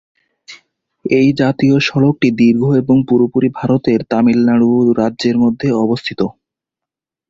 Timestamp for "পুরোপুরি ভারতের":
3.07-3.99